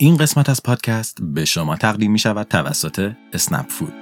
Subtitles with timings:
[0.00, 3.92] این قسمت از پادکست به شما تقدیم می شود توسط اسنپ فود.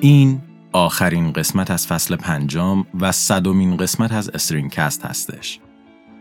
[0.00, 5.60] این آخرین قسمت از فصل پنجم و صدمین قسمت از استرینکست هستش.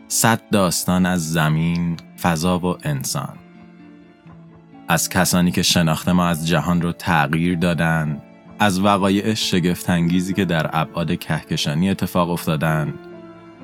[0.08, 3.38] صد داستان از زمین، فضا و انسان.
[4.88, 8.22] از کسانی که شناخت ما از جهان رو تغییر دادن،
[8.60, 12.94] از وقایع شگفتانگیزی که در ابعاد کهکشانی اتفاق افتادند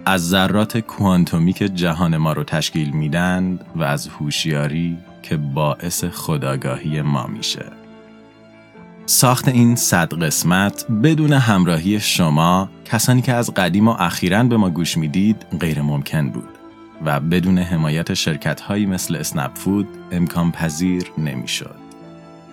[0.09, 7.01] از ذرات کوانتومی که جهان ما رو تشکیل میدن و از هوشیاری که باعث خداگاهی
[7.01, 7.65] ما میشه.
[9.05, 14.69] ساخت این صد قسمت بدون همراهی شما کسانی که از قدیم و اخیرا به ما
[14.69, 16.49] گوش می‌دید غیر ممکن بود
[17.05, 21.88] و بدون حمایت شرکت هایی مثل اسنپ فود امکان پذیر نمی‌شد.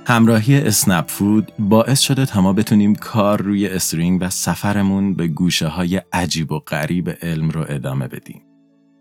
[0.09, 5.67] همراهی اسنپ فود باعث شده تا ما بتونیم کار روی استرینگ و سفرمون به گوشه
[5.67, 8.43] های عجیب و غریب علم رو ادامه بدیم.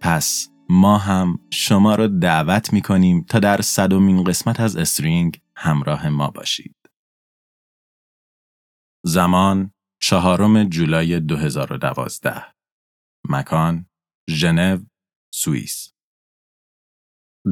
[0.01, 6.29] پس ما هم شما رو دعوت می‌کنیم تا در صدومین قسمت از استرینگ همراه ما
[6.29, 6.75] باشید.
[9.05, 9.71] زمان
[10.01, 12.43] چهارم جولای 2012
[13.29, 13.85] مکان
[14.29, 14.77] ژنو
[15.33, 15.93] سوئیس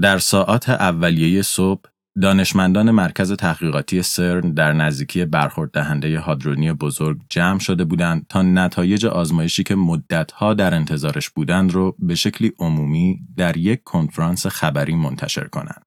[0.01, 7.59] در ساعات اولیه صبح دانشمندان مرکز تحقیقاتی سرن در نزدیکی برخورد دهنده هادرونی بزرگ جمع
[7.59, 13.57] شده بودند تا نتایج آزمایشی که مدتها در انتظارش بودند رو به شکلی عمومی در
[13.57, 15.85] یک کنفرانس خبری منتشر کنند.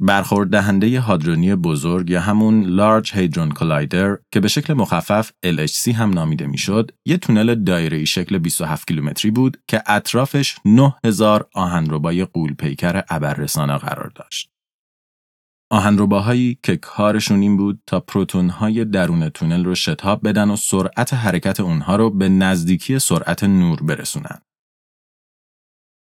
[0.00, 6.10] برخورد دهنده هادرونی بزرگ یا همون Large Hadron Collider که به شکل مخفف LHC هم
[6.10, 13.02] نامیده می‌شد، یک تونل دایره‌ای شکل 27 کیلومتری بود که اطرافش 9000 آهنربای قول پیکر
[13.08, 14.53] ابررسانا قرار داشت.
[15.74, 21.60] آهنرباهایی که کارشون این بود تا پروتونهای درون تونل رو شتاب بدن و سرعت حرکت
[21.60, 24.38] اونها رو به نزدیکی سرعت نور برسونن.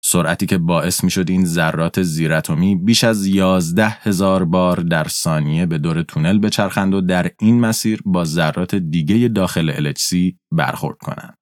[0.04, 5.66] سرعتی که باعث می شد این ذرات زیراتمی بیش از یازده هزار بار در ثانیه
[5.66, 11.38] به دور تونل بچرخند و در این مسیر با ذرات دیگه داخل LHC برخورد کنند.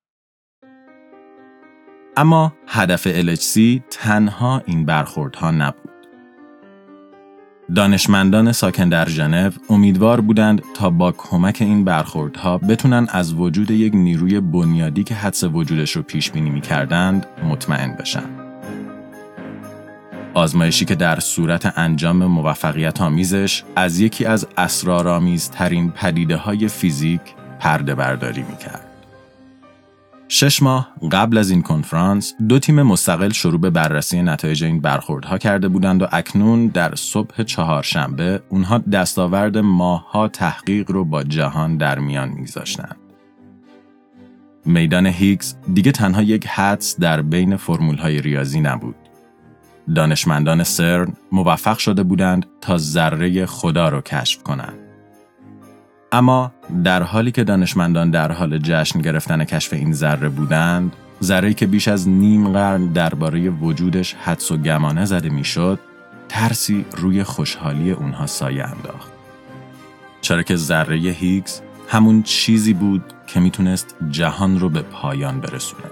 [2.18, 5.91] اما هدف LHC تنها این برخوردها نبود.
[7.76, 13.96] دانشمندان ساکن در ژنو امیدوار بودند تا با کمک این برخوردها بتونن از وجود یک
[13.96, 18.24] نیروی بنیادی که حدس وجودش رو پیش بینی می‌کردند مطمئن بشن.
[20.34, 27.22] آزمایشی که در صورت انجام موفقیت آمیزش از یکی از اسرارآمیزترین پدیده های فیزیک
[27.60, 28.91] پرده برداری می‌کرد.
[30.34, 35.38] شش ماه قبل از این کنفرانس دو تیم مستقل شروع به بررسی نتایج این برخوردها
[35.38, 42.00] کرده بودند و اکنون در صبح چهارشنبه اونها دستاورد ماهها تحقیق رو با جهان در
[42.00, 42.96] میان میگذاشتند.
[44.66, 48.96] میدان هیگز دیگه تنها یک حدس در بین فرمولهای ریاضی نبود.
[49.96, 54.91] دانشمندان سرن موفق شده بودند تا ذره خدا رو کشف کنند.
[56.12, 56.52] اما
[56.84, 61.88] در حالی که دانشمندان در حال جشن گرفتن کشف این ذره بودند، ذره که بیش
[61.88, 65.80] از نیم قرن درباره وجودش حدس و گمانه زده می‌شد،
[66.30, 69.12] ترسی روی خوشحالی اونها سایه انداخت.
[70.22, 75.84] چرا که ذره هیگز همون چیزی بود که می‌تونست جهان رو به پایان برسونه.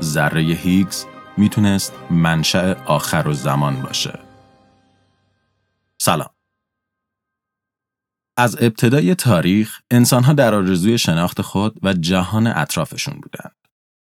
[0.00, 1.04] ذره هیگز
[1.36, 4.18] می‌تونست منشأ آخر و زمان باشه.
[5.98, 6.35] سلام.
[8.36, 13.56] از ابتدای تاریخ انسانها در آرزوی شناخت خود و جهان اطرافشون بودند.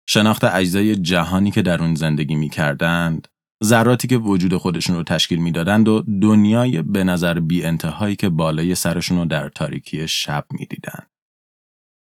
[0.10, 3.28] شناخت اجزای جهانی که در اون زندگی می کردند،
[3.64, 8.76] ذراتی که وجود خودشون رو تشکیل می‌دادند و دنیای به نظر بی انتهایی که بالای
[8.76, 11.08] سرشون رو در تاریکی شب می‌دیدند.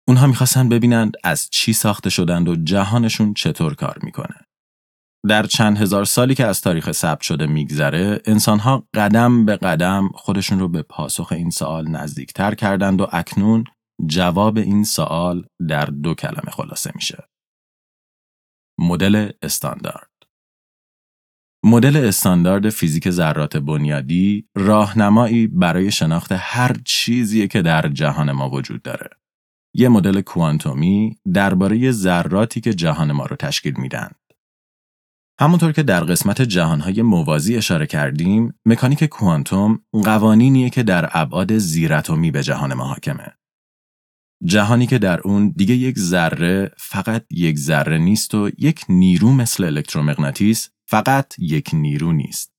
[0.08, 4.36] اونها می‌خواستن ببینند از چی ساخته شدند و جهانشون چطور کار می‌کنه.
[5.28, 10.58] در چند هزار سالی که از تاریخ ثبت شده میگذره انسانها قدم به قدم خودشون
[10.58, 13.64] رو به پاسخ این سوال نزدیکتر کردند و اکنون
[14.06, 17.28] جواب این سوال در دو کلمه خلاصه میشه.
[18.78, 20.10] مدل استاندارد
[21.64, 28.82] مدل استاندارد فیزیک ذرات بنیادی راهنمایی برای شناخت هر چیزی که در جهان ما وجود
[28.82, 29.10] داره.
[29.74, 34.10] یه مدل کوانتومی درباره ذراتی که جهان ما رو تشکیل میدن.
[35.40, 42.30] همونطور که در قسمت جهانهای موازی اشاره کردیم، مکانیک کوانتوم قوانینیه که در ابعاد زیراتمی
[42.30, 43.32] به جهان ما حاکمه.
[44.44, 49.64] جهانی که در اون دیگه یک ذره فقط یک ذره نیست و یک نیرو مثل
[49.64, 52.54] الکترومغناطیس فقط یک نیرو نیست.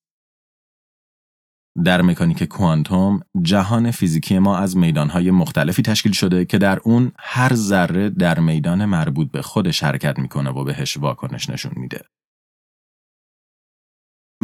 [1.83, 7.54] در مکانیک کوانتوم جهان فیزیکی ما از میدانهای مختلفی تشکیل شده که در اون هر
[7.54, 12.01] ذره در میدان مربوط به خودش حرکت می‌کنه و بهش واکنش نشون میده.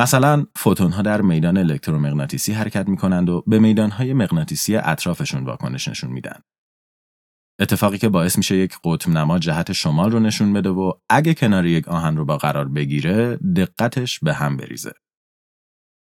[0.01, 5.43] مثلا فوتون ها در میدان الکترومغناطیسی حرکت می کنند و به میدان های مغناطیسی اطرافشون
[5.43, 6.41] واکنش نشون میدن.
[7.59, 11.65] اتفاقی که باعث میشه یک قطب نما جهت شمال رو نشون بده و اگه کنار
[11.65, 14.93] یک آهن رو با قرار بگیره دقتش به هم بریزه.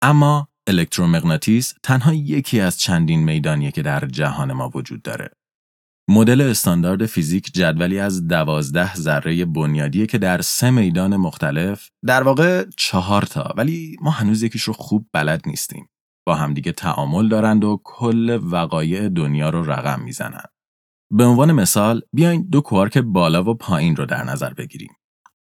[0.02, 5.30] اما الکترومغناطیس تنها یکی از چندین میدانیه که در جهان ما وجود داره.
[6.10, 12.66] مدل استاندارد فیزیک جدولی از دوازده ذره بنیادیه که در سه میدان مختلف در واقع
[12.78, 15.90] چهار تا ولی ما هنوز یکیش رو خوب بلد نیستیم.
[16.28, 20.50] با همدیگه تعامل دارند و کل وقایع دنیا رو رقم می‌زنند.
[21.12, 24.92] به عنوان مثال بیاین دو کوارک بالا و پایین رو در نظر بگیریم.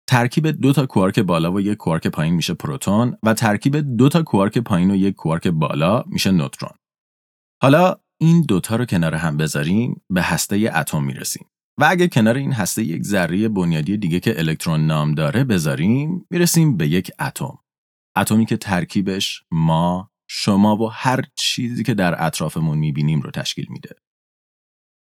[0.10, 4.24] ترکیب دو تا کوارک بالا و یک کوارک پایین میشه پروتون و ترکیب دو تا
[4.24, 6.72] کوارک پایین و یک کوارک بالا میشه نوترون.
[7.62, 11.46] حالا این دوتا رو کنار هم بذاریم به هسته اتم می‌رسیم.
[11.80, 16.78] و اگه کنار این هسته یک ذره بنیادی دیگه که الکترون نام داره بذاریم می‌رسیم
[16.78, 17.58] به یک اتم.
[18.18, 23.96] اتمی که ترکیبش ما، شما و هر چیزی که در اطرافمون می‌بینیم رو تشکیل میده.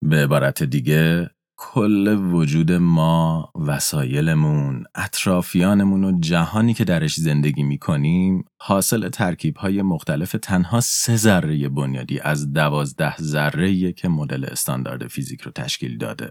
[0.05, 1.31] به عبارت دیگه
[1.63, 9.83] کل وجود ما، وسایلمون، اطرافیانمون و جهانی که درش زندگی می کنیم حاصل ترکیب های
[9.83, 16.31] مختلف تنها سه ذره بنیادی از دوازده ذره که مدل استاندارد فیزیک رو تشکیل داده.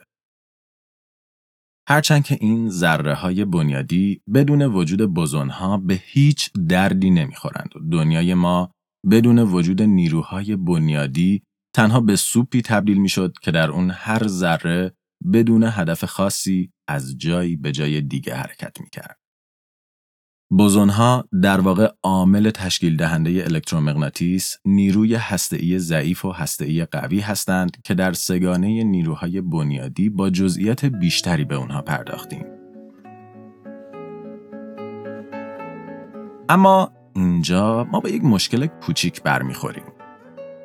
[1.90, 7.80] هرچند که این ذره های بنیادی بدون وجود بزون ها به هیچ دردی نمی‌خورند و
[7.92, 8.72] دنیای ما
[9.12, 11.44] بدون وجود نیروهای بنیادی
[11.76, 14.99] تنها به سوپی تبدیل می شد که در اون هر ذره
[15.34, 19.20] بدون هدف خاصی از جایی به جای دیگه حرکت می کرد.
[20.52, 27.94] بوزونها در واقع عامل تشکیل دهنده الکترومغناطیس نیروی هسته‌ای ضعیف و هسته‌ای قوی هستند که
[27.94, 32.46] در سگانه نیروهای بنیادی با جزئیات بیشتری به اونها پرداختیم.
[36.50, 39.99] اما اینجا ما به یک مشکل کوچیک برمیخوریم.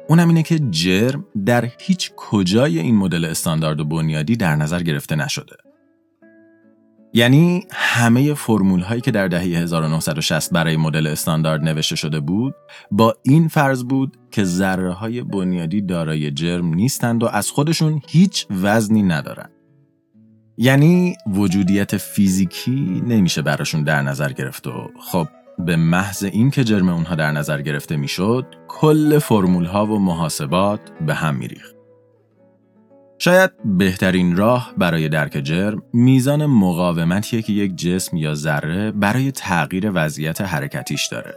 [0.08, 5.16] اونم اینه که جرم در هیچ کجای این مدل استاندارد و بنیادی در نظر گرفته
[5.16, 5.56] نشده.
[7.16, 12.54] یعنی همه فرمول هایی که در دهه 1960 برای مدل استاندارد نوشته شده بود
[12.90, 18.46] با این فرض بود که ذره های بنیادی دارای جرم نیستند و از خودشون هیچ
[18.50, 19.50] وزنی ندارند.
[20.58, 25.28] یعنی وجودیت فیزیکی نمیشه براشون در نظر گرفت و خب
[25.58, 31.14] به محض اینکه جرم اونها در نظر گرفته می‌شد کل فرمول ها و محاسبات به
[31.14, 31.74] هم میریخت
[33.18, 39.90] شاید بهترین راه برای درک جرم میزان مقاومتیه که یک جسم یا ذره برای تغییر
[39.94, 41.34] وضعیت حرکتیش داره.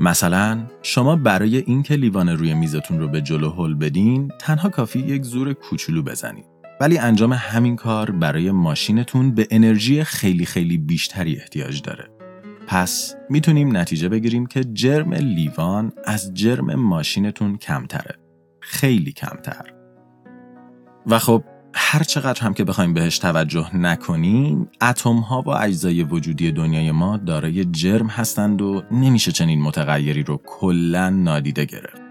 [0.00, 5.22] مثلا شما برای اینکه لیوان روی میزتون رو به جلو هل بدین تنها کافی یک
[5.22, 6.44] زور کوچولو بزنید.
[6.80, 12.17] ولی انجام همین کار برای ماشینتون به انرژی خیلی خیلی بیشتری احتیاج داره.
[12.70, 18.14] پس می‌تونیم نتیجه بگیریم که جرم لیوان از جرم ماشینتون کمتره.
[18.60, 19.72] خیلی کمتر.
[21.06, 21.44] و خب
[21.74, 27.16] هر چقدر هم که بخوایم بهش توجه نکنیم اتم ها و اجزای وجودی دنیای ما
[27.16, 32.02] دارای جرم هستند و نمیشه چنین متغیری رو کلا نادیده گرفت.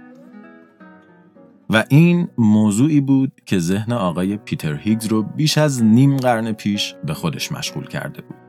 [1.70, 6.96] و این موضوعی بود که ذهن آقای پیتر هیگز رو بیش از نیم قرن پیش
[7.06, 8.47] به خودش مشغول کرده بود.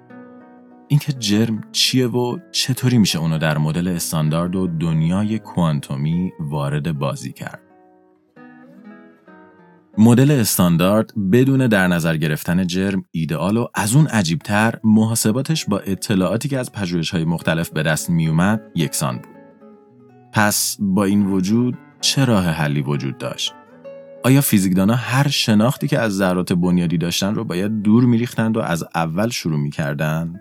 [0.88, 7.32] اینکه جرم چیه و چطوری میشه اونو در مدل استاندارد و دنیای کوانتومی وارد بازی
[7.32, 7.60] کرد.
[9.98, 16.48] مدل استاندارد بدون در نظر گرفتن جرم ایدئال و از اون عجیبتر محاسباتش با اطلاعاتی
[16.48, 19.38] که از پژوهش های مختلف به دست میومد یکسان بود.
[20.32, 23.54] پس با این وجود چه راه حلی وجود داشت؟
[24.24, 28.84] آیا فیزیکدانا هر شناختی که از ذرات بنیادی داشتن رو باید دور میریختند و از
[28.94, 30.40] اول شروع می‌کردند؟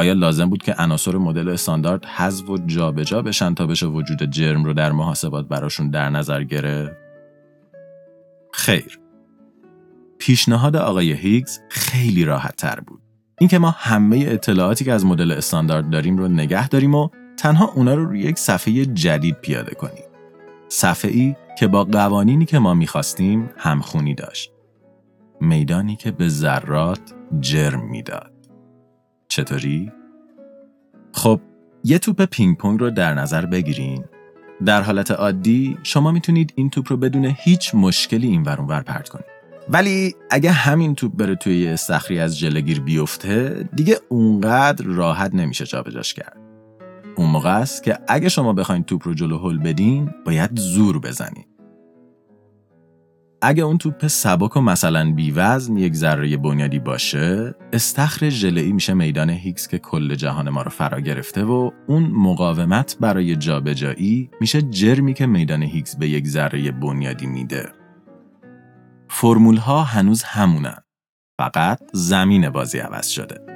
[0.00, 4.64] آیا لازم بود که عناصر مدل استاندارد حذف و جابجا بشن تا بشه وجود جرم
[4.64, 6.96] رو در محاسبات براشون در نظر گرفت؟
[8.52, 9.00] خیر.
[10.18, 13.00] پیشنهاد آقای هیگز خیلی راحت تر بود.
[13.40, 17.94] اینکه ما همه اطلاعاتی که از مدل استاندارد داریم رو نگه داریم و تنها اونا
[17.94, 20.04] رو روی یک صفحه جدید پیاده کنیم.
[20.68, 24.52] صفحه ای که با قوانینی که ما می‌خواستیم همخونی داشت.
[25.40, 28.39] میدانی که به ذرات جرم می‌داد.
[29.30, 29.92] چطوری؟
[31.12, 31.40] خب
[31.84, 34.04] یه توپ پینگ پونگ رو در نظر بگیرین.
[34.64, 39.24] در حالت عادی شما می‌تونید این توپ رو بدون هیچ مشکلی این ور پرت کنید.
[39.68, 46.14] ولی اگه همین توپ بره توی یه از جلگیر بیفته دیگه اونقدر راحت نمیشه جابجاش
[46.14, 46.36] کرد.
[47.16, 51.49] اون موقع است که اگه شما بخواین توپ رو جلو هل بدین باید زور بزنید.
[53.42, 59.30] اگه اون توپ سبک و مثلا بیوزن یک ذره بنیادی باشه استخر ژله‌ای میشه میدان
[59.30, 65.14] هیگز که کل جهان ما رو فرا گرفته و اون مقاومت برای جابجایی میشه جرمی
[65.14, 67.72] که میدان هیگز به یک ذره بنیادی میده.
[69.08, 70.78] فرمول ها هنوز همونن.
[71.40, 73.49] فقط زمین بازی عوض شده.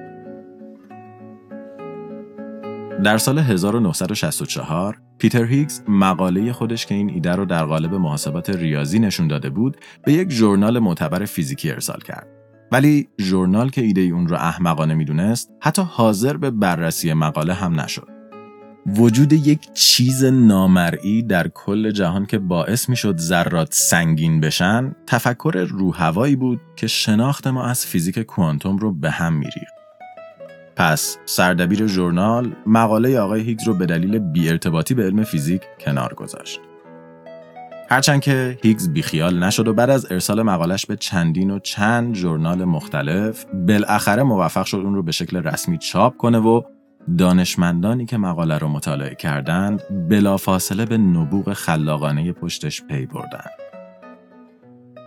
[3.03, 8.99] در سال 1964 پیتر هیگز مقاله خودش که این ایده رو در قالب محاسبات ریاضی
[8.99, 12.27] نشون داده بود به یک ژورنال معتبر فیزیکی ارسال کرد.
[12.73, 18.09] ولی ژورنال که ایده اون رو احمقانه می‌دونست حتی حاضر به بررسی مقاله هم نشد.
[18.87, 26.37] وجود یک چیز نامرئی در کل جهان که باعث می‌شد ذرات سنگین بشن تفکر روحوایی
[26.37, 29.74] بود که شناخت ما از فیزیک کوانتوم رو به هم میریخت.
[30.77, 36.61] پس سردبیر ژورنال مقاله آقای هیگز رو به دلیل بیارتباطی به علم فیزیک کنار گذاشت.
[37.91, 42.65] هرچند که هیگز بیخیال نشد و بعد از ارسال مقالش به چندین و چند ژورنال
[42.65, 46.63] مختلف بالاخره موفق شد اون رو به شکل رسمی چاپ کنه و
[47.19, 53.64] دانشمندانی که مقاله رو مطالعه کردند بلافاصله به نبوغ خلاقانه پشتش پی بردند.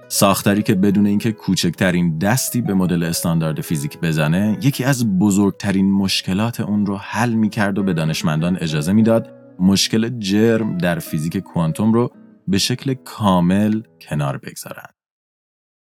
[0.10, 6.60] ساختاری که بدون اینکه کوچکترین دستی به مدل استاندارد فیزیک بزنه یکی از بزرگترین مشکلات
[6.60, 12.12] اون رو حل می‌کرد و به دانشمندان اجازه می‌داد مشکل جرم در فیزیک کوانتوم رو
[12.48, 14.90] به شکل کامل کنار بگذارن.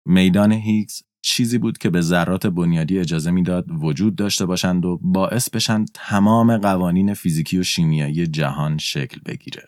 [0.06, 5.50] میدان هیگز چیزی بود که به ذرات بنیادی اجازه می‌داد وجود داشته باشند و باعث
[5.50, 9.66] بشن تمام قوانین فیزیکی و شیمیایی جهان شکل بگیره.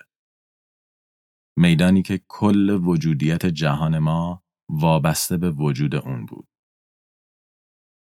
[1.58, 6.48] میدانی که کل وجودیت جهان ما وابسته به وجود اون بود.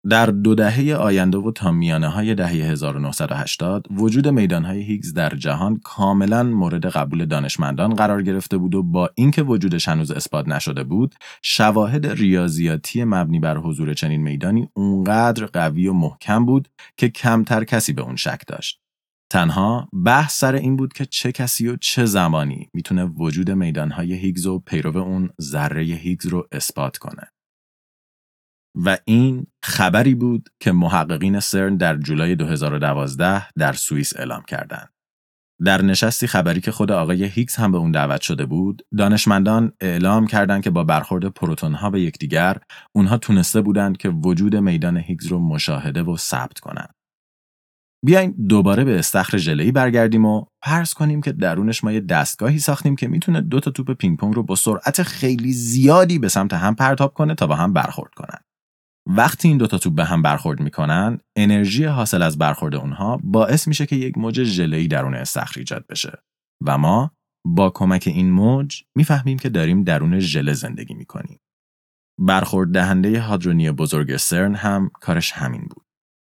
[0.10, 5.30] در دو دهه آینده و تا میانه های دهه 1980 وجود میدان های هیگز در
[5.30, 10.84] جهان کاملا مورد قبول دانشمندان قرار گرفته بود و با اینکه وجودش هنوز اثبات نشده
[10.84, 17.64] بود شواهد ریاضیاتی مبنی بر حضور چنین میدانی اونقدر قوی و محکم بود که کمتر
[17.64, 18.87] کسی به اون شک داشت.
[19.30, 24.46] تنها بحث سر این بود که چه کسی و چه زمانی می‌تونه وجود میدانهای هیگز
[24.46, 27.32] و پیرو اون ذره هیگز رو اثبات کنه.
[28.86, 34.94] و این خبری بود که محققین سرن در جولای 2012 در سوئیس اعلام کردند.
[35.66, 40.28] در نشستی خبری که خود آقای هیگز هم به اون دعوت شده بود، دانشمندان اعلام
[40.28, 42.58] کردند که با برخورد پروتون ها به یکدیگر،
[42.96, 46.97] اونها تونسته بودند که وجود میدان هیگز رو مشاهده و ثبت کنند.
[48.06, 52.96] بیاین دوباره به استخر ژله‌ای برگردیم و فرض کنیم که درونش ما یه دستگاهی ساختیم
[52.96, 56.76] که می‌تونه دو تا توپ پینگ پونگ رو با سرعت خیلی زیادی به سمت هم
[56.76, 58.40] پرتاب کنه تا با هم برخورد کنن.
[59.10, 63.68] وقتی این دو تا توپ به هم برخورد می‌کنن، انرژی حاصل از برخورد اونها باعث
[63.68, 66.24] میشه که یک موج ژله‌ای درون استخر ایجاد بشه
[66.66, 67.12] و ما
[67.46, 71.40] با کمک این موج می‌فهمیم که داریم درون ژله زندگی می‌کنیم.
[72.20, 75.87] برخورد دهنده هادرونی بزرگ سرن هم کارش همین بود.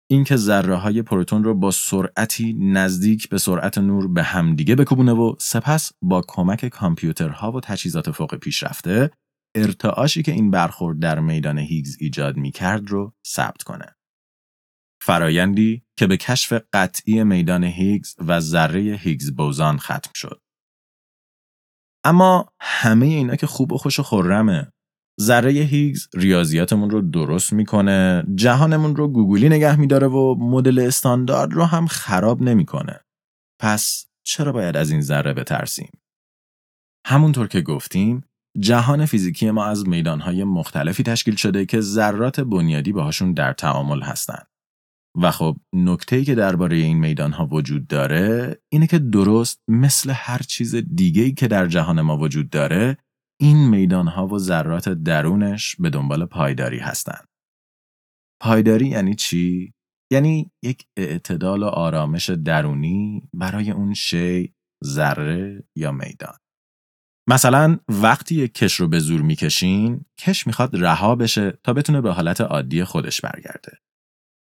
[0.09, 5.35] اینکه ذره های پروتون رو با سرعتی نزدیک به سرعت نور به همدیگه بکوبونه و
[5.39, 9.11] سپس با کمک کامپیوترها و تجهیزات فوق پیشرفته
[9.55, 13.95] ارتعاشی که این برخورد در میدان هیگز ایجاد می کرد رو ثبت کنه.
[15.01, 20.41] فرایندی که به کشف قطعی میدان هیگز و ذره هیگز بوزان ختم شد.
[22.03, 24.71] اما همه اینا که خوب و خوش و خورمه
[25.21, 31.63] ذره هیگز ریاضیاتمون رو درست می‌کنه جهانمون رو گوگلی نگه میداره و مدل استاندارد رو
[31.63, 32.99] هم خراب نمی‌کنه.
[33.61, 35.91] پس چرا باید از این ذره بترسیم؟
[37.07, 38.23] همونطور که گفتیم
[38.59, 44.47] جهان فیزیکی ما از میدانهای مختلفی تشکیل شده که ذرات بنیادی باهاشون در تعامل هستند
[45.21, 50.75] و خب نکته‌ای که درباره این میدانها وجود داره اینه که درست مثل هر چیز
[50.75, 52.97] دیگه‌ای که در جهان ما وجود داره
[53.39, 57.27] این میدانها و ذرات درونش به دنبال پایداری هستند.
[58.41, 59.73] پایداری یعنی چی؟
[60.11, 64.53] یعنی یک اعتدال و آرامش درونی برای اون شی،
[64.85, 66.37] ذره یا میدان.
[67.29, 72.13] مثلا وقتی یک کش رو به زور می‌کشین، کش می‌خواد رها بشه تا بتونه به
[72.13, 73.77] حالت عادی خودش برگرده.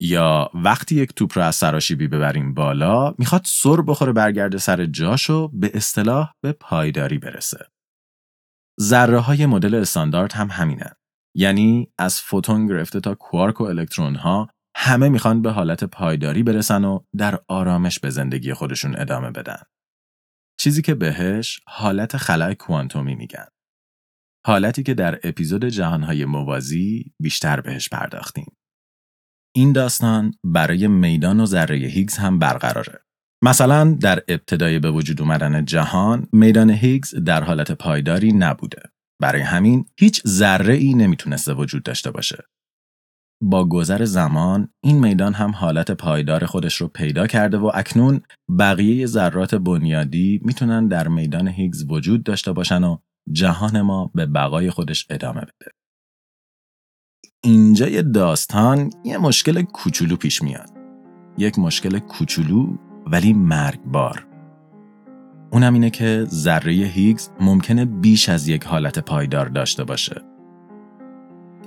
[0.01, 5.47] یا وقتی یک توپ رو از سراشیبی ببریم بالا، می‌خواد سر بخوره برگرده سر جاشو
[5.47, 7.67] به اصطلاح به پایداری برسه.
[8.81, 10.91] ذره های مدل استاندارد هم همینن.
[11.35, 16.83] یعنی از فوتون گرفته تا کوارک و الکترون ها همه می‌خوان به حالت پایداری برسن
[16.83, 19.61] و در آرامش به زندگی خودشون ادامه بدن.
[20.59, 23.47] چیزی که بهش حالت خلای کوانتومی میگن.
[24.45, 28.55] حالتی که در اپیزود جهانهای موازی بیشتر بهش پرداختیم.
[29.55, 32.99] این داستان برای میدان و ذره هیگز هم برقراره.
[33.41, 38.81] مثلا در ابتدای به وجود اومدن جهان میدان هیگز در حالت پایداری نبوده
[39.21, 42.43] برای همین هیچ ذره ای نمی‌تونسته وجود داشته باشه.
[43.41, 48.21] با گذر زمان این میدان هم حالت پایدار خودش رو پیدا کرده و اکنون
[48.59, 52.97] بقیه ذرات بنیادی می‌تونن در میدان هیگز وجود داشته باشن و
[53.31, 55.71] جهان ما به بقای خودش ادامه بده.
[57.43, 60.69] اینجا داستان یه مشکل کوچولو پیش میاد.
[61.37, 64.25] یک مشکل کوچولو ولی مرگبار.
[65.51, 70.21] اونم اینه که ذره هیگز ممکنه بیش از یک حالت پایدار داشته باشه.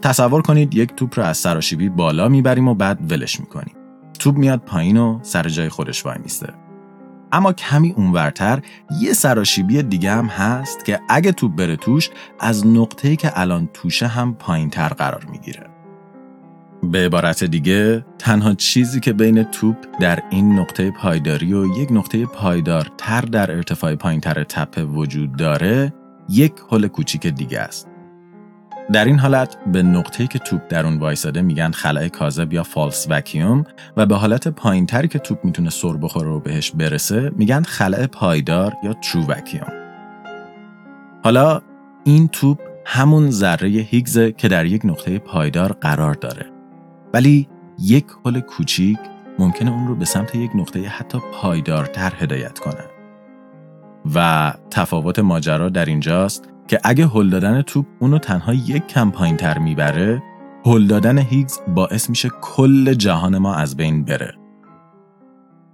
[0.02, 3.74] تصور کنید یک توپ رو از سراشیبی بالا می‌بریم و بعد ولش می‌کنیم.
[4.18, 6.52] توپ میاد پایین و سر جای خودش وای میسته.
[7.32, 8.62] اما کمی اونورتر
[9.00, 14.06] یه سراشیبی دیگه هم هست که اگه توپ بره توش از نقطه‌ای که الان توشه
[14.06, 15.71] هم پایین تر قرار می‌گیره.
[16.82, 22.26] به عبارت دیگه تنها چیزی که بین توپ در این نقطه پایداری و یک نقطه
[22.26, 25.92] پایدار تر در ارتفاع پایین تر تپه وجود داره
[26.28, 27.88] یک حل کوچیک دیگه است.
[28.92, 33.06] در این حالت به نقطه‌ای که توپ در اون وایساده میگن خلای کاذب یا فالس
[33.10, 33.64] وکیوم
[33.96, 38.76] و به حالت پایینتری که توپ می‌تونه سر بخوره و بهش برسه میگن خلع پایدار
[38.84, 39.72] یا ترو وکیوم.
[41.24, 41.60] حالا
[42.04, 46.61] این توپ همون ذره هیگزه که در یک نقطه پایدار قرار داره.
[47.14, 48.98] ولی یک حل کوچیک
[49.38, 52.84] ممکنه اون رو به سمت یک نقطه حتی پایدارتر هدایت کنه.
[54.14, 59.36] و تفاوت ماجرا در اینجاست که اگه هل دادن توپ اونو تنها یک کم پایین
[59.36, 60.22] تر می‌بره
[60.66, 64.34] هل دادن هیگز باعث میشه کل جهان ما از بین بره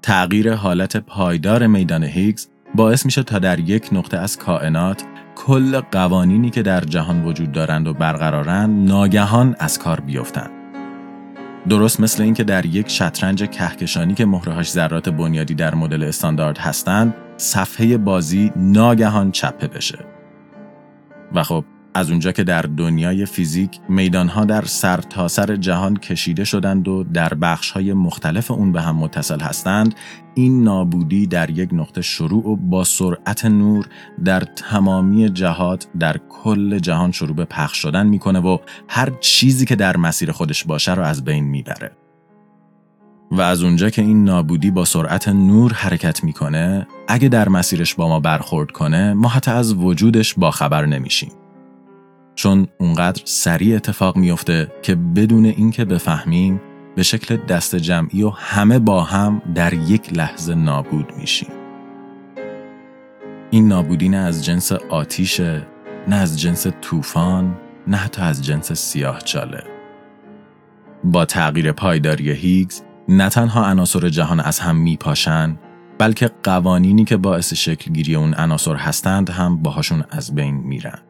[0.02, 5.04] تغییر حالت پایدار میدان هیگز باعث میشه تا در یک نقطه از کائنات
[5.37, 10.58] کل قوانینی که در جهان وجود دارند و برقرارند ناگهان از کار بیفتند
[11.69, 17.15] درست مثل اینکه در یک شطرنج کهکشانی که مهرهاش ذرات بنیادی در مدل استاندارد هستند
[17.37, 19.99] صفحه بازی ناگهان چپه بشه.
[21.35, 21.65] و خب
[21.99, 27.35] از اونجا که در دنیای فیزیک میدانها در سرتاسر سر جهان کشیده شدند و در
[27.35, 29.95] بخشهای مختلف اون به هم متصل هستند
[30.35, 33.87] این نابودی در یک نقطه شروع و با سرعت نور
[34.25, 39.77] در تمامی جهات در کل جهان شروع به پخش شدن می‌کنه و هر چیزی که
[39.77, 41.90] در مسیر خودش باشه رو از بین می‌بره.
[43.31, 48.09] و از اونجا که این نابودی با سرعت نور حرکت می‌کنه اگه در مسیرش با
[48.09, 51.31] ما برخورد کنه ما حتی از وجودش با خبر نمیشیم.
[52.38, 56.61] چون اونقدر سریع اتفاق میفته که بدون اینکه بفهمیم
[56.96, 61.48] به شکل دست جمعی و همه با هم در یک لحظه نابود میشیم
[63.51, 65.66] این نابودی نه از جنس آتیشه
[66.09, 69.64] نه از جنس طوفان نه حتی از جنس سیاه چاله
[71.05, 75.59] با تغییر پایداری هیگز نه تنها عناصر جهان از هم میپاشن
[75.98, 81.08] بلکه قوانینی که باعث شکلگیری اون عناصر هستند هم باهاشون از بین میرن.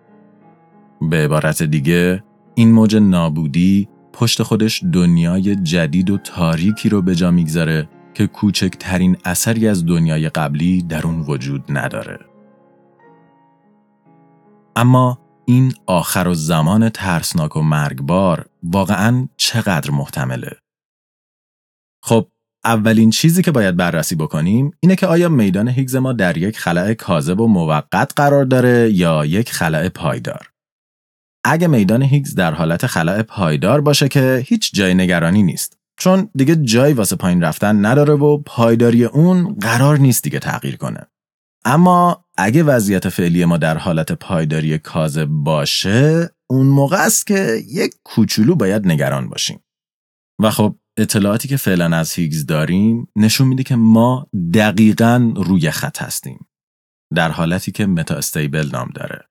[1.00, 7.30] به عبارت دیگه این موج نابودی پشت خودش دنیای جدید و تاریکی رو به جا
[7.30, 12.18] می‌گذاره که کوچکترین اثری از دنیای قبلی در اون وجود نداره.
[14.76, 20.56] اما این آخر و زمان ترسناک و مرگبار واقعا چقدر محتمله؟
[22.02, 22.28] خب
[22.64, 26.94] اولین چیزی که باید بررسی بکنیم اینه که آیا میدان هیگز ما در یک خلع
[26.94, 30.50] کاذب و موقت قرار داره یا یک خلع پایدار
[31.44, 35.79] اگه میدان هیگز در حالت خلع پایدار باشه که هیچ جای نگرانی نیست.
[35.98, 41.07] چون دیگه جای واسه پایین رفتن نداره و پایداری اون قرار نیست دیگه تغییر کنه.
[41.64, 47.94] اما اگه وضعیت فعلی ما در حالت پایداری کاذب باشه اون موقع است که یک
[48.05, 49.61] کوچولو باید نگران باشیم.
[50.42, 56.03] و خب اطلاعاتی که فعلا از هیگز داریم نشون میده که ما دقیقا روی خط
[56.03, 56.46] هستیم.
[57.14, 59.29] در حالتی که متا استیبل نام داره.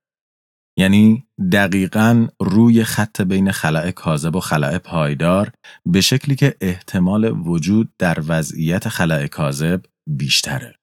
[0.78, 5.52] یعنی دقیقا روی خط بین خلع کاذب و خلع پایدار
[5.86, 10.76] به شکلی که احتمال وجود در وضعیت خلع کاذب بیشتره.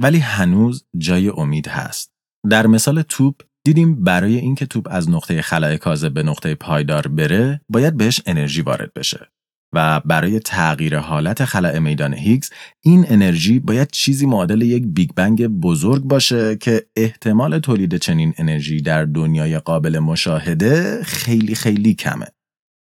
[0.00, 2.12] ولی هنوز جای امید هست.
[2.50, 7.60] در مثال توپ دیدیم برای اینکه توپ از نقطه خلع کاذب به نقطه پایدار بره
[7.68, 9.30] باید بهش انرژی وارد بشه.
[9.72, 15.46] و برای تغییر حالت خلع میدان هیگز این انرژی باید چیزی معادل یک بیگ بنگ
[15.46, 22.26] بزرگ باشه که احتمال تولید چنین انرژی در دنیای قابل مشاهده خیلی خیلی کمه.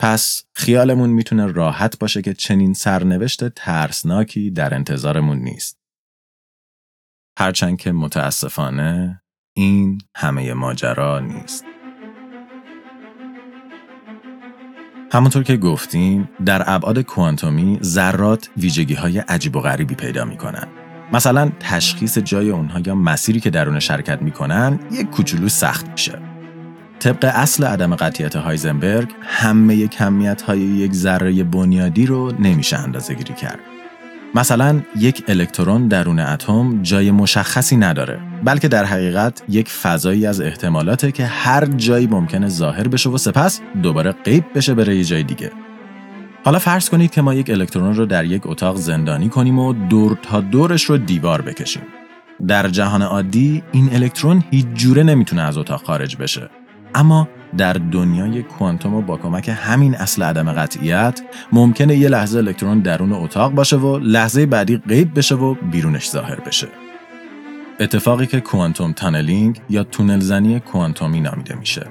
[0.00, 5.78] پس خیالمون می‌تونه راحت باشه که چنین سرنوشت ترسناکی در انتظارمون نیست.
[7.38, 9.22] هرچند که متاسفانه
[9.56, 11.75] این همه ماجرا نیست.
[15.12, 20.66] همونطور که گفتیم در ابعاد کوانتومی ذرات ویژگی های عجیب و غریبی پیدا می‌کنن.
[21.12, 26.18] مثلا تشخیص جای اونها یا مسیری که درون شرکت می‌کنن یک کوچولو سخت میشه.
[26.98, 33.34] طبق اصل عدم قطعیت هایزنبرگ همه کمیت های یک ذره بنیادی رو نمیشه اندازه گیری
[33.34, 33.58] کرد.
[34.34, 41.12] مثلا یک الکترون درون اتم جای مشخصی نداره بلکه در حقیقت یک فضایی از احتمالاته
[41.12, 45.50] که هر جایی ممکنه ظاهر بشه و سپس دوباره غیب بشه بره یه جای دیگه.
[46.44, 50.18] حالا فرض کنید که ما یک الکترون رو در یک اتاق زندانی کنیم و دور
[50.22, 51.82] تا دورش رو دیوار بکشیم.
[52.48, 56.50] در جهان عادی این الکترون هیچ جوره نمی‌تونه از اتاق خارج بشه.
[56.94, 57.28] اما
[57.58, 61.20] در دنیای کوانتوم و با کمک همین اصل عدم قطعیت
[61.52, 66.40] ممکنه یه لحظه الکترون درون اتاق باشه و لحظه بعدی غیب بشه و بیرونش ظاهر
[66.40, 66.68] بشه.
[67.80, 71.86] اتفاقی که کوانتوم تانلینگ یا تونل زنی کوانتومی نامیده میشه.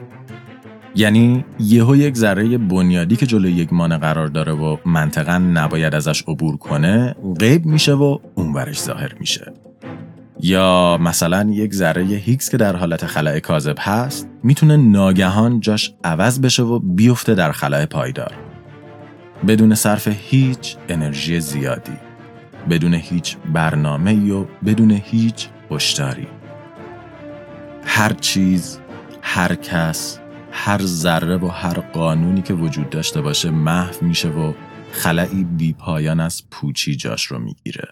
[0.95, 6.23] یعنی یهو یک ذره بنیادی که جلوی یک مانع قرار داره و منطقا نباید ازش
[6.27, 9.53] عبور کنه غیب میشه و اونورش ظاهر میشه.
[10.39, 16.41] یا مثلا یک ذره هیگز که در حالت خلع کاذب هست می‌تونه ناگهان جاش عوض
[16.41, 18.33] بشه و بیفته در خلع پایدار.
[19.47, 21.97] بدون صرف هیچ انرژی زیادی
[22.69, 26.27] بدون هیچ برنامه و بدون هیچ هشداری.
[27.83, 28.79] هر چیز
[29.21, 30.19] هر کس
[30.51, 34.53] هر ذره و هر قانونی که وجود داشته باشه محو میشه و
[34.91, 37.87] خلعی بی پایان از پوچی جاش رو می‌گیره.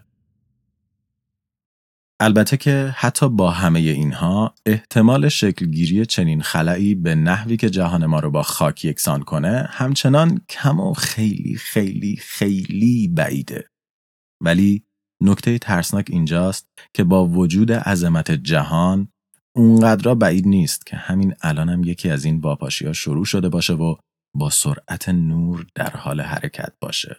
[2.24, 8.20] البته که حتی با همه اینها احتمال شکلگیری چنین خلایی به نحوی که جهان ما
[8.20, 13.68] رو با خاک یکسان کنه همچنان کم و خیلی خیلی خیلی بعیده.
[14.44, 14.84] ولی
[15.24, 19.08] نکته ترسناک اینجاست که با وجود عظمت جهان
[19.56, 23.74] اونقدر بعید نیست که همین الانم هم یکی از این واپاشی ها شروع شده باشه
[23.74, 23.96] و
[24.36, 27.16] با سرعت نور در حال حرکت باشه.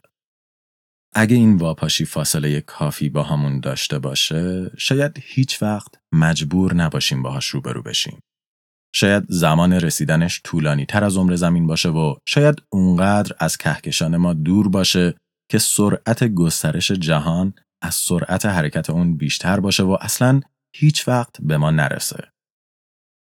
[1.14, 7.46] اگه این واپاشی فاصله کافی با همون داشته باشه شاید هیچ وقت مجبور نباشیم باهاش
[7.46, 8.20] روبرو بشیم.
[8.94, 14.34] شاید زمان رسیدنش طولانی تر از عمر زمین باشه و شاید اونقدر از کهکشان ما
[14.34, 15.14] دور باشه
[15.50, 20.40] که سرعت گسترش جهان از سرعت حرکت اون بیشتر باشه و اصلا
[20.76, 22.28] هیچ وقت به ما نرسه.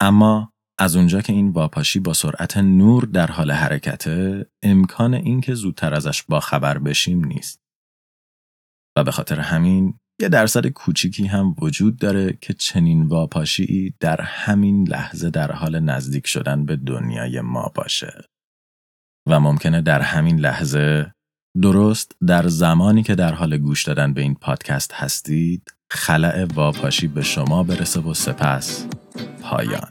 [0.00, 5.94] اما از اونجا که این واپاشی با سرعت نور در حال حرکته امکان اینکه زودتر
[5.94, 7.63] ازش با خبر بشیم نیست.
[8.96, 14.88] و به خاطر همین یه درصد کوچیکی هم وجود داره که چنین واپاشی در همین
[14.88, 18.24] لحظه در حال نزدیک شدن به دنیای ما باشه.
[19.28, 21.14] و ممکنه در همین لحظه
[21.62, 27.22] درست در زمانی که در حال گوش دادن به این پادکست هستید خلع واپاشی به
[27.22, 28.86] شما برسه و سپس
[29.42, 29.88] پایان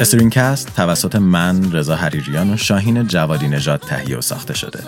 [0.00, 4.80] StringCast توسط من رضا حریریان و شاهین جوادی نژاد تهیه و ساخته شده.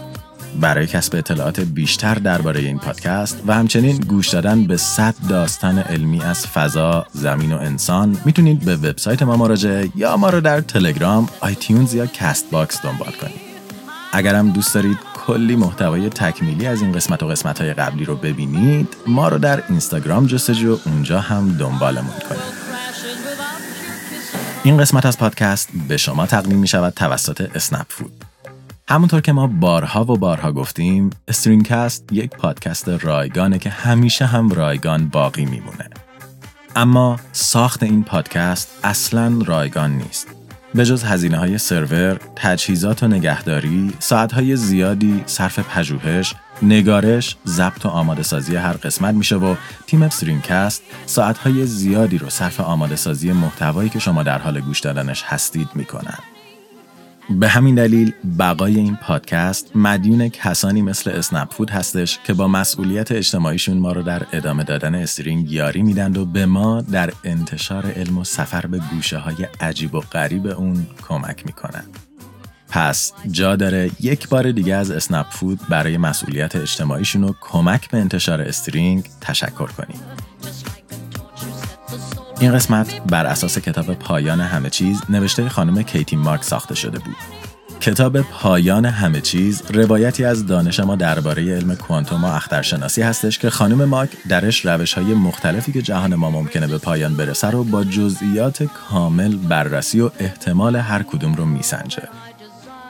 [0.60, 6.22] برای کسب اطلاعات بیشتر درباره این پادکست و همچنین گوش دادن به صد داستان علمی
[6.22, 11.28] از فضا، زمین و انسان می‌تونید به وبسایت ما مراجعه یا ما رو در تلگرام،
[11.40, 13.40] iTunes یا Castbox دنبال کنید.
[14.12, 18.96] اگرم دوست دارید کلی محتوای تکمیلی از این قسمت و قسمت های قبلی رو ببینید.
[19.06, 22.60] ما رو در اینستاگرام جستجو اونجا هم دنبالمون کنید.
[24.64, 28.24] این قسمت از پادکست به شما تقدیم می شود توسط اسنپ فود.
[28.88, 35.08] همونطور که ما بارها و بارها گفتیم استرینکست یک پادکست رایگانه که همیشه هم رایگان
[35.08, 35.90] باقی میمونه.
[36.76, 40.39] اما ساخت این پادکست اصلا رایگان نیست.
[40.74, 47.86] به جز هزینه های سرور، تجهیزات و نگهداری، ساعت های زیادی صرف پژوهش، نگارش، ضبط
[47.86, 49.54] و آماده سازی هر قسمت میشه و
[49.86, 54.80] تیم StringCast ساعت های زیادی رو صرف آماده سازی محتوایی که شما در حال گوش
[54.80, 56.18] دادنش هستید می‌کنن.
[57.30, 63.12] به همین دلیل بقای این پادکست مدیون کسانی مثل اسنپ فود هستش که با مسئولیت
[63.12, 68.18] اجتماعیشون ما رو در ادامه دادن String یاری میدند و به ما در انتشار علم
[68.18, 71.84] و سفر به گوشه های عجیب و غریب اون کمک می‌کنن.
[72.68, 77.98] پس جا داره یک بار دیگه از اسنپ فود برای مسئولیت اجتماعیشون و کمک به
[77.98, 80.00] انتشار String تشکر کنیم.
[82.40, 87.16] این قسمت بر اساس کتاب پایان همه چیز نوشته خانم کیتی مارک ساخته شده بود.
[87.80, 93.50] کتاب پایان همه چیز روایتی از دانش ما درباره علم کوانتوم و اخترشناسی هستش که
[93.50, 97.84] خانم ماک درش روش های مختلفی که جهان ما ممکنه به پایان برسه رو با
[97.84, 102.08] جزئیات کامل بررسی و احتمال هر کدوم رو میسنجه.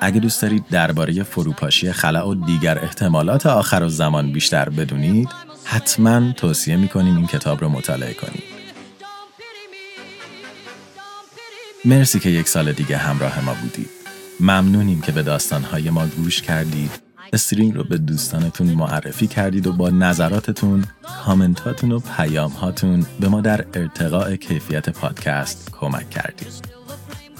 [0.00, 5.28] اگه دوست دارید درباره فروپاشی خلع و دیگر احتمالات آخر و زمان بیشتر بدونید
[5.64, 8.49] حتما توصیه می‌کنیم این کتاب رو مطالعه کنید.
[11.84, 13.90] مرسی که یک سال دیگه همراه ما بودید.
[14.40, 16.90] ممنونیم که به داستانهای ما گوش کردید.
[17.32, 20.84] استرینگ رو به دوستانتون معرفی کردید و با نظراتتون،
[21.24, 26.64] کامنتاتون و پیامهاتون به ما در ارتقاء کیفیت پادکست کمک کردید.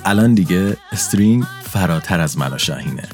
[0.04, 3.08] الان دیگه استرینگ فراتر از من شاهینه.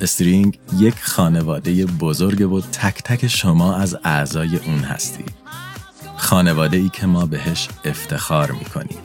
[0.00, 5.24] استرینگ یک خانواده بزرگ و تک تک شما از اعضای اون هستی.
[6.16, 8.98] خانواده ای که ما بهش افتخار می‌کنیم.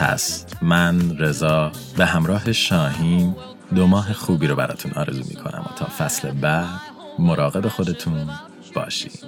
[0.00, 3.34] پس من رضا به همراه شاهین
[3.74, 6.80] دو ماه خوبی رو براتون آرزو می‌کنم و تا فصل بعد
[7.18, 8.30] مراقب خودتون
[8.74, 9.24] باشید.